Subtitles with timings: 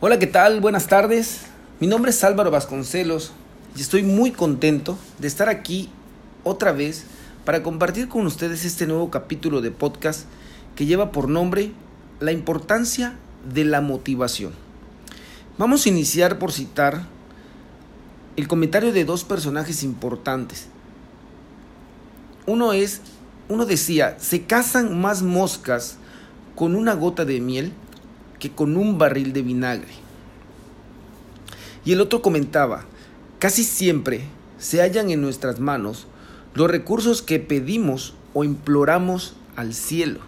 [0.00, 0.60] Hola, ¿qué tal?
[0.60, 1.40] Buenas tardes.
[1.80, 3.32] Mi nombre es Álvaro Vasconcelos
[3.76, 5.90] y estoy muy contento de estar aquí
[6.44, 7.06] otra vez
[7.44, 10.26] para compartir con ustedes este nuevo capítulo de podcast
[10.76, 11.72] que lleva por nombre
[12.20, 13.16] La importancia
[13.52, 14.52] de la motivación.
[15.58, 17.02] Vamos a iniciar por citar
[18.36, 20.68] el comentario de dos personajes importantes.
[22.46, 23.00] Uno es,
[23.48, 25.96] uno decía, se cazan más moscas
[26.54, 27.72] con una gota de miel
[28.38, 29.92] que con un barril de vinagre.
[31.84, 32.84] Y el otro comentaba,
[33.38, 34.22] casi siempre
[34.58, 36.06] se hallan en nuestras manos
[36.54, 40.20] los recursos que pedimos o imploramos al cielo.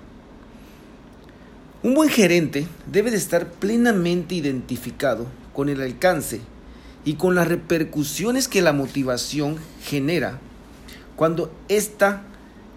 [1.82, 6.40] Un buen gerente debe de estar plenamente identificado con el alcance
[7.04, 10.38] y con las repercusiones que la motivación genera
[11.16, 12.22] cuando ésta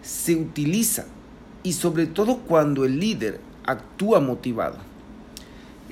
[0.02, 1.06] se utiliza
[1.64, 4.78] y sobre todo cuando el líder actúa motivado.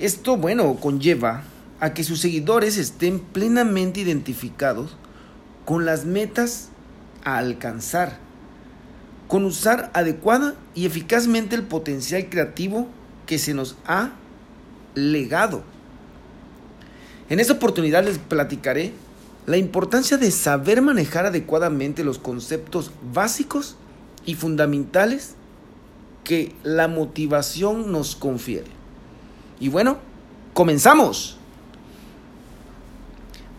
[0.02, 1.44] Esto, bueno, conlleva
[1.78, 4.96] a que sus seguidores estén plenamente identificados
[5.64, 6.70] con las metas
[7.22, 8.18] a alcanzar,
[9.28, 12.88] con usar adecuada y eficazmente el potencial creativo
[13.26, 14.10] que se nos ha
[14.96, 15.62] legado.
[17.30, 18.92] En esta oportunidad les platicaré
[19.46, 23.76] la importancia de saber manejar adecuadamente los conceptos básicos
[24.26, 25.36] y fundamentales
[26.24, 28.81] que la motivación nos confiere.
[29.60, 29.98] Y bueno,
[30.54, 31.36] comenzamos.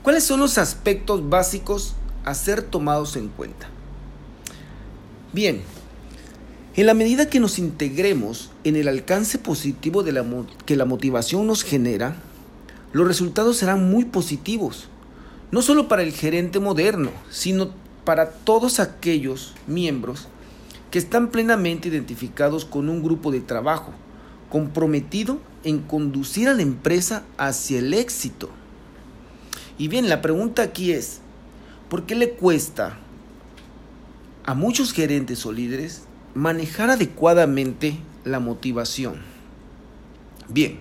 [0.01, 3.69] ¿Cuáles son los aspectos básicos a ser tomados en cuenta?
[5.31, 5.61] Bien,
[6.75, 10.25] en la medida que nos integremos en el alcance positivo de la
[10.65, 12.15] que la motivación nos genera,
[12.91, 14.87] los resultados serán muy positivos,
[15.51, 17.71] no solo para el gerente moderno, sino
[18.05, 20.27] para todos aquellos miembros
[20.91, 23.93] que están plenamente identificados con un grupo de trabajo,
[24.53, 28.51] comprometido en conducir a la empresa hacia el éxito.
[29.79, 31.21] Y bien, la pregunta aquí es,
[31.89, 32.99] ¿por qué le cuesta
[34.45, 36.03] a muchos gerentes o líderes
[36.35, 39.15] manejar adecuadamente la motivación?
[40.47, 40.77] Bien,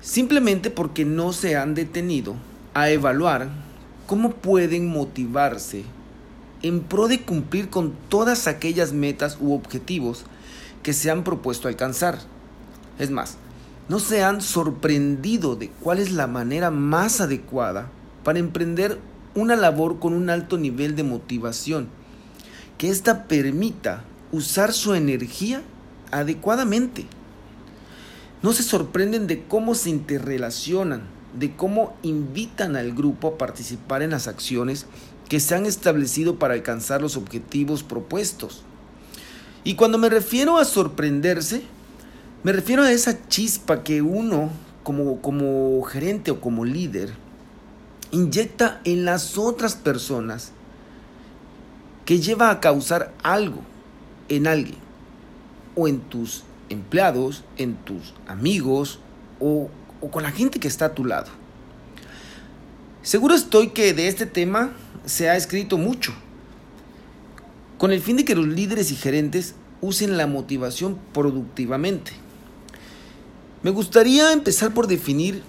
[0.00, 2.34] simplemente porque no se han detenido
[2.74, 3.48] a evaluar
[4.08, 5.84] cómo pueden motivarse
[6.62, 10.24] en pro de cumplir con todas aquellas metas u objetivos
[10.82, 12.18] que se han propuesto alcanzar.
[12.98, 13.36] Es más,
[13.88, 17.90] no se han sorprendido de cuál es la manera más adecuada
[18.24, 18.98] para emprender
[19.34, 21.88] una labor con un alto nivel de motivación,
[22.76, 25.62] que ésta permita usar su energía
[26.10, 27.06] adecuadamente.
[28.42, 31.02] No se sorprenden de cómo se interrelacionan,
[31.38, 34.86] de cómo invitan al grupo a participar en las acciones
[35.28, 38.64] que se han establecido para alcanzar los objetivos propuestos.
[39.64, 41.62] Y cuando me refiero a sorprenderse,
[42.42, 44.50] me refiero a esa chispa que uno,
[44.82, 47.12] como, como gerente o como líder,
[48.10, 50.52] inyecta en las otras personas
[52.04, 53.62] que lleva a causar algo
[54.28, 54.78] en alguien,
[55.74, 59.00] o en tus empleados, en tus amigos,
[59.40, 59.68] o,
[60.00, 61.28] o con la gente que está a tu lado.
[63.02, 64.72] Seguro estoy que de este tema
[65.04, 66.14] se ha escrito mucho
[67.78, 72.12] con el fin de que los líderes y gerentes usen la motivación productivamente.
[73.62, 75.42] Me gustaría empezar por definir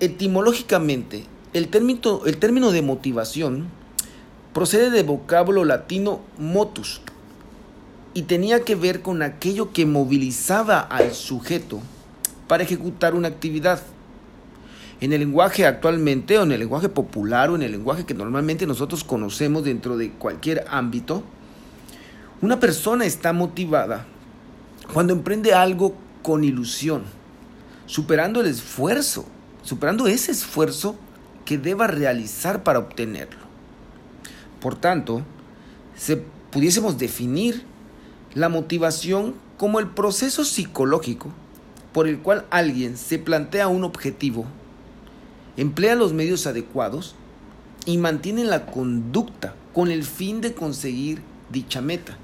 [0.00, 3.68] etimológicamente el término, el término de motivación
[4.52, 7.00] procede del vocablo latino motus
[8.14, 11.80] y tenía que ver con aquello que movilizaba al sujeto
[12.48, 13.82] para ejecutar una actividad
[15.02, 18.68] en el lenguaje actualmente o en el lenguaje popular o en el lenguaje que normalmente
[18.68, 21.24] nosotros conocemos dentro de cualquier ámbito,
[22.40, 24.06] una persona está motivada
[24.94, 27.02] cuando emprende algo con ilusión,
[27.86, 29.26] superando el esfuerzo,
[29.64, 30.94] superando ese esfuerzo
[31.44, 33.42] que deba realizar para obtenerlo.
[34.60, 35.22] Por tanto,
[35.96, 36.18] se
[36.52, 37.64] pudiésemos definir
[38.34, 41.32] la motivación como el proceso psicológico
[41.92, 44.46] por el cual alguien se plantea un objetivo
[45.56, 47.14] emplea los medios adecuados
[47.84, 52.16] y mantiene la conducta con el fin de conseguir dicha meta.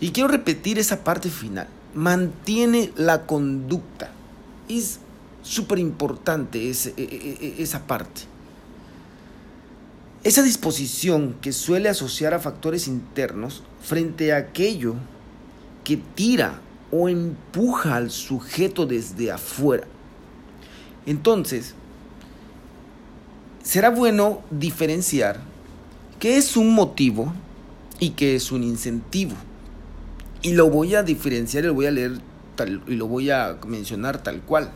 [0.00, 1.68] Y quiero repetir esa parte final.
[1.94, 4.10] Mantiene la conducta.
[4.68, 5.00] Es
[5.42, 8.22] súper importante e, e, e, esa parte.
[10.24, 14.94] Esa disposición que suele asociar a factores internos frente a aquello
[15.84, 19.86] que tira o empuja al sujeto desde afuera.
[21.06, 21.74] Entonces,
[23.68, 25.40] será bueno diferenciar
[26.18, 27.34] qué es un motivo
[28.00, 29.34] y qué es un incentivo.
[30.40, 32.12] Y lo voy a diferenciar y lo voy a leer
[32.56, 34.70] tal, y lo voy a mencionar tal cual.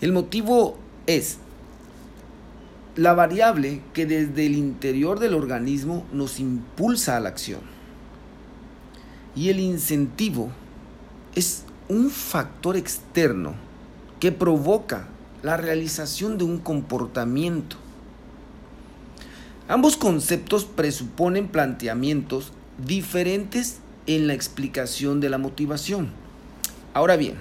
[0.00, 0.78] El motivo
[1.08, 1.38] es
[2.94, 7.62] la variable que desde el interior del organismo nos impulsa a la acción.
[9.34, 10.52] Y el incentivo
[11.34, 13.54] es un factor externo
[14.20, 15.08] que provoca
[15.42, 17.76] la realización de un comportamiento.
[19.68, 22.52] Ambos conceptos presuponen planteamientos
[22.84, 26.10] diferentes en la explicación de la motivación.
[26.94, 27.36] Ahora bien,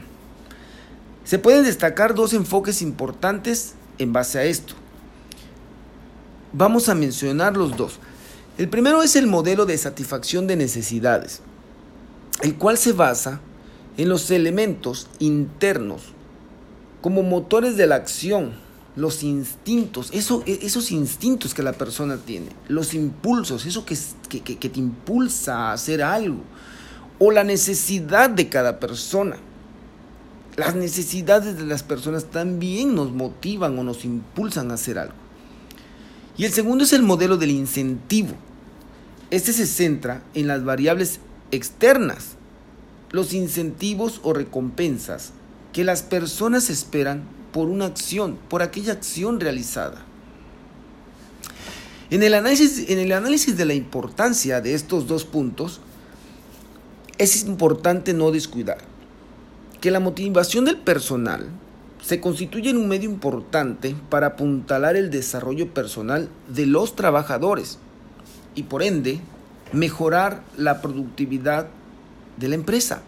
[1.23, 4.73] se pueden destacar dos enfoques importantes en base a esto.
[6.53, 7.99] Vamos a mencionar los dos.
[8.57, 11.41] El primero es el modelo de satisfacción de necesidades,
[12.41, 13.39] el cual se basa
[13.97, 16.13] en los elementos internos
[17.01, 18.51] como motores de la acción,
[18.95, 20.19] los instintos, e,
[20.61, 23.97] esos instintos que la persona tiene, los impulsos, eso que,
[24.29, 26.41] que te impulsa a hacer algo,
[27.19, 29.37] o la necesidad de cada persona.
[30.57, 35.13] Las necesidades de las personas también nos motivan o nos impulsan a hacer algo.
[36.37, 38.33] Y el segundo es el modelo del incentivo.
[39.29, 41.19] Este se centra en las variables
[41.51, 42.35] externas,
[43.11, 45.31] los incentivos o recompensas
[45.73, 50.05] que las personas esperan por una acción, por aquella acción realizada.
[52.09, 55.79] En el análisis, en el análisis de la importancia de estos dos puntos,
[57.17, 58.79] es importante no descuidar
[59.79, 61.47] que la motivación del personal
[62.01, 67.77] se constituye en un medio importante para apuntalar el desarrollo personal de los trabajadores
[68.55, 69.21] y por ende
[69.71, 71.67] mejorar la productividad
[72.37, 73.03] de la empresa.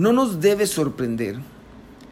[0.00, 1.36] No nos debe sorprender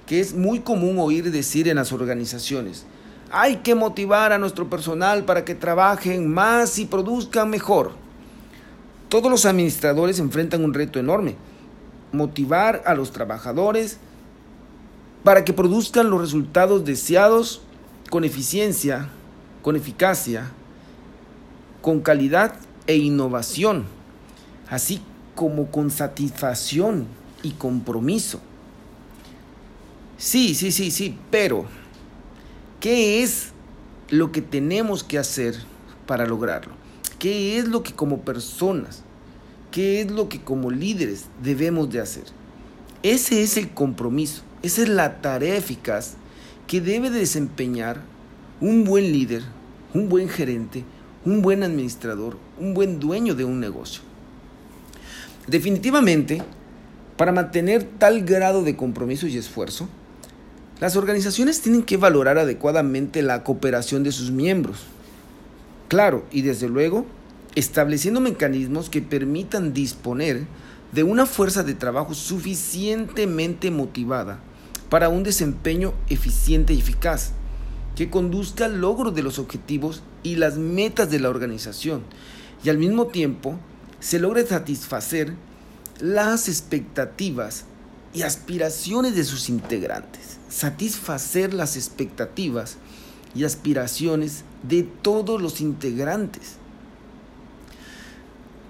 [0.04, 2.84] que es muy común oír decir en las organizaciones,
[3.30, 7.92] hay que motivar a nuestro personal para que trabajen más y produzcan mejor.
[9.08, 11.36] Todos los administradores enfrentan un reto enorme,
[12.12, 13.96] motivar a los trabajadores
[15.24, 17.62] para que produzcan los resultados deseados
[18.10, 19.08] con eficiencia,
[19.62, 20.50] con eficacia,
[21.80, 22.52] con calidad
[22.86, 23.86] e innovación,
[24.68, 25.00] así
[25.34, 28.40] como con satisfacción y compromiso.
[30.16, 31.66] Sí, sí, sí, sí, pero
[32.80, 33.50] ¿qué es
[34.10, 35.54] lo que tenemos que hacer
[36.06, 36.72] para lograrlo?
[37.18, 39.02] ¿Qué es lo que como personas,
[39.70, 42.24] qué es lo que como líderes debemos de hacer?
[43.02, 46.14] Ese es el compromiso, esa es la tarea eficaz
[46.66, 48.02] que debe desempeñar
[48.60, 49.42] un buen líder,
[49.94, 50.84] un buen gerente,
[51.24, 54.02] un buen administrador, un buen dueño de un negocio.
[55.46, 56.42] Definitivamente,
[57.18, 59.88] para mantener tal grado de compromiso y esfuerzo,
[60.80, 64.84] las organizaciones tienen que valorar adecuadamente la cooperación de sus miembros.
[65.88, 67.06] Claro, y desde luego,
[67.56, 70.46] estableciendo mecanismos que permitan disponer
[70.92, 74.38] de una fuerza de trabajo suficientemente motivada
[74.88, 77.32] para un desempeño eficiente y eficaz,
[77.96, 82.04] que conduzca al logro de los objetivos y las metas de la organización,
[82.62, 83.58] y al mismo tiempo
[83.98, 85.34] se logre satisfacer
[86.00, 87.64] las expectativas
[88.14, 92.76] y aspiraciones de sus integrantes, satisfacer las expectativas
[93.34, 96.56] y aspiraciones de todos los integrantes.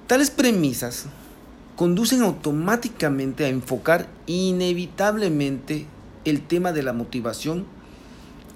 [0.06, 1.04] Tales premisas
[1.76, 5.86] conducen automáticamente a enfocar inevitablemente
[6.24, 7.66] el tema de la motivación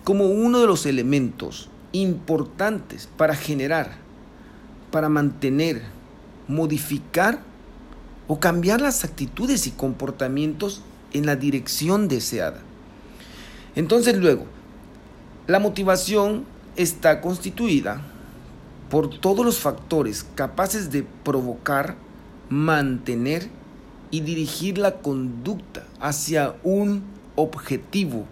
[0.03, 3.93] como uno de los elementos importantes para generar,
[4.91, 5.83] para mantener,
[6.49, 7.52] modificar
[8.33, 10.81] o cambiar las actitudes y comportamientos
[11.13, 12.61] en la dirección deseada.
[13.77, 14.47] Entonces luego,
[15.47, 16.47] la motivación
[16.77, 18.01] está constituida
[18.89, 21.97] por todos los factores capaces de provocar,
[22.49, 23.51] mantener
[24.11, 27.03] y dirigir la conducta hacia un
[27.37, 28.25] objetivo.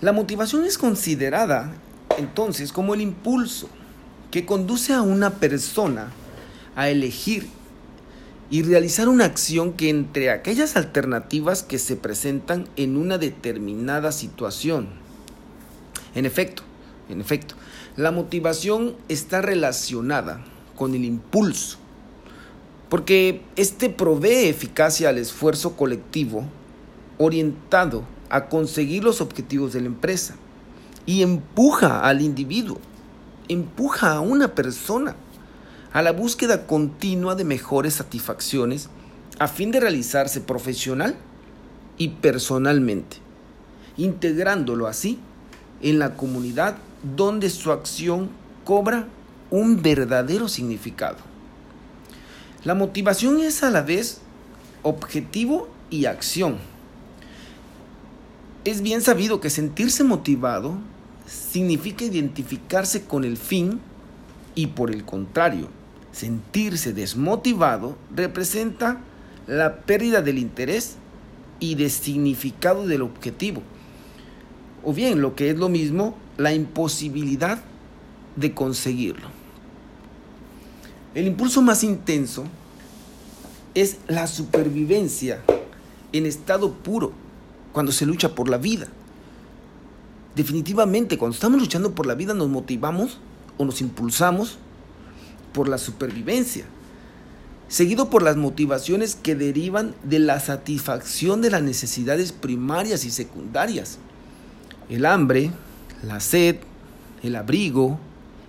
[0.00, 1.74] La motivación es considerada
[2.16, 3.68] entonces como el impulso
[4.30, 6.10] que conduce a una persona
[6.76, 7.48] a elegir
[8.50, 14.88] y realizar una acción que entre aquellas alternativas que se presentan en una determinada situación.
[16.14, 16.62] En efecto,
[17.08, 17.54] en efecto,
[17.96, 20.44] la motivación está relacionada
[20.76, 21.78] con el impulso,
[22.88, 26.44] porque este provee eficacia al esfuerzo colectivo
[27.18, 30.36] orientado a conseguir los objetivos de la empresa
[31.06, 32.78] y empuja al individuo,
[33.48, 35.16] empuja a una persona
[35.94, 38.88] a la búsqueda continua de mejores satisfacciones
[39.38, 41.14] a fin de realizarse profesional
[41.96, 43.18] y personalmente,
[43.96, 45.20] integrándolo así
[45.82, 46.78] en la comunidad
[47.16, 48.28] donde su acción
[48.64, 49.06] cobra
[49.52, 51.18] un verdadero significado.
[52.64, 54.20] La motivación es a la vez
[54.82, 56.56] objetivo y acción.
[58.64, 60.76] Es bien sabido que sentirse motivado
[61.24, 63.80] significa identificarse con el fin
[64.56, 65.68] y por el contrario,
[66.14, 69.00] sentirse desmotivado representa
[69.46, 70.96] la pérdida del interés
[71.58, 73.62] y de significado del objetivo.
[74.84, 77.62] O bien, lo que es lo mismo, la imposibilidad
[78.36, 79.28] de conseguirlo.
[81.14, 82.44] El impulso más intenso
[83.74, 85.40] es la supervivencia
[86.12, 87.12] en estado puro,
[87.72, 88.86] cuando se lucha por la vida.
[90.36, 93.18] Definitivamente, cuando estamos luchando por la vida nos motivamos
[93.58, 94.58] o nos impulsamos
[95.54, 96.66] por la supervivencia,
[97.68, 103.98] seguido por las motivaciones que derivan de la satisfacción de las necesidades primarias y secundarias.
[104.90, 105.50] El hambre,
[106.02, 106.56] la sed,
[107.22, 107.98] el abrigo,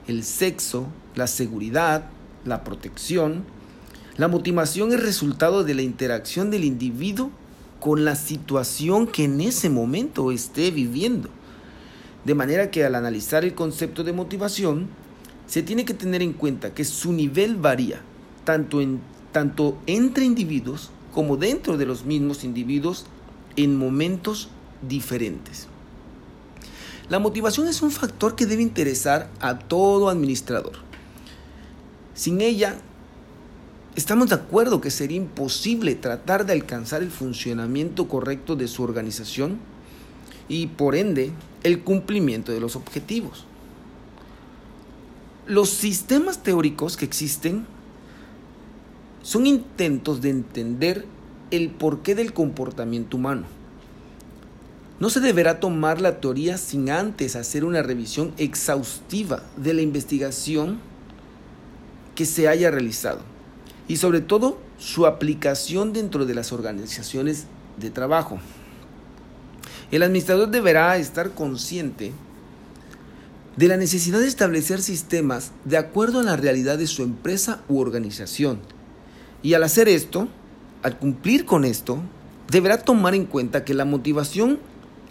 [0.08, 2.06] el sexo, la seguridad,
[2.44, 3.46] la protección.
[4.18, 7.32] La motivación es resultado de la interacción del individuo
[7.80, 11.30] con la situación que en ese momento esté viviendo.
[12.26, 14.88] De manera que al analizar el concepto de motivación,
[15.48, 18.02] se tiene que tener en cuenta que su nivel varía,
[18.44, 19.00] tanto, en,
[19.32, 23.06] tanto entre individuos como dentro de los mismos individuos
[23.56, 24.50] en momentos
[24.88, 25.68] diferentes.
[27.08, 30.74] La motivación es un factor que debe interesar a todo administrador.
[32.16, 32.78] Sin ella,
[33.96, 39.60] estamos de acuerdo que sería imposible tratar de alcanzar el funcionamiento correcto de su organización
[40.50, 41.32] y por ende
[41.64, 43.46] el cumplimiento de los objetivos.
[45.48, 47.68] Los sistemas teóricos que existen
[49.22, 51.06] son intentos de entender
[51.52, 53.44] el porqué del comportamiento humano.
[55.00, 60.80] No se deberá tomar la teoría sin antes hacer una revisión exhaustiva de la investigación
[62.16, 63.20] que se haya realizado
[63.88, 67.46] y sobre todo su aplicación dentro de las organizaciones
[67.78, 68.40] de trabajo.
[69.92, 72.14] El administrador deberá estar consciente
[73.56, 77.80] de la necesidad de establecer sistemas de acuerdo a la realidad de su empresa u
[77.80, 78.60] organización.
[79.42, 80.28] Y al hacer esto,
[80.84, 82.00] al cumplir con esto,
[82.52, 84.60] deberá tomar en cuenta que la motivación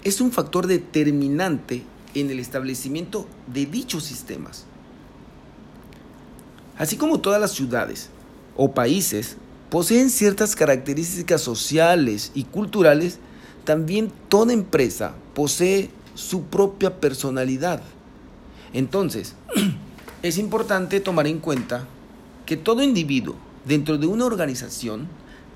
[0.02, 1.82] es un factor determinante
[2.14, 4.66] en el establecimiento de dichos sistemas.
[6.76, 8.10] Así como todas las ciudades
[8.56, 9.36] o países
[9.70, 13.18] poseen ciertas características sociales y culturales,
[13.64, 17.82] también toda empresa posee su propia personalidad.
[18.74, 19.34] Entonces,
[20.22, 21.86] es importante tomar en cuenta
[22.44, 25.08] que todo individuo dentro de una organización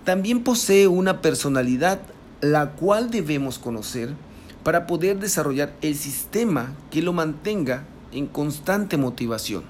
[0.04, 2.00] también posee una personalidad
[2.40, 4.14] la cual debemos conocer
[4.62, 9.64] para poder desarrollar el sistema que lo mantenga en constante motivación.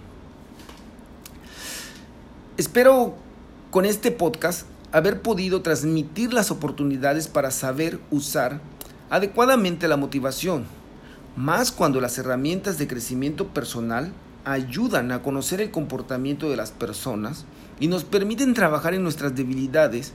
[2.56, 3.14] Espero
[3.70, 8.60] con este podcast haber podido transmitir las oportunidades para saber usar
[9.10, 10.66] adecuadamente la motivación,
[11.38, 14.12] más cuando las herramientas de crecimiento personal
[14.44, 17.44] ayudan a conocer el comportamiento de las personas
[17.78, 20.14] y nos permiten trabajar en nuestras debilidades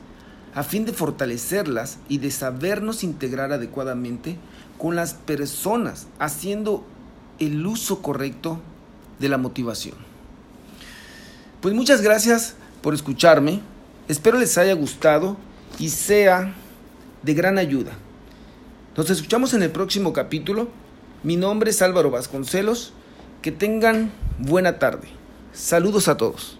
[0.53, 4.35] a fin de fortalecerlas y de sabernos integrar adecuadamente
[4.77, 6.83] con las personas, haciendo
[7.39, 8.59] el uso correcto
[9.19, 9.95] de la motivación.
[11.61, 13.61] Pues muchas gracias por escucharme.
[14.09, 15.37] Espero les haya gustado
[15.79, 16.53] y sea
[17.21, 17.93] de gran ayuda.
[18.97, 20.82] Nos escuchamos en el próximo capítulo.
[21.23, 22.91] Mi nombre es Álvaro Vasconcelos.
[23.41, 25.07] Que tengan buena tarde.
[25.53, 26.59] Saludos a todos.